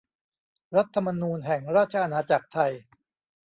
[0.75, 2.71] รัฐธรรมนูญแห่งราชอาณาจักรไทย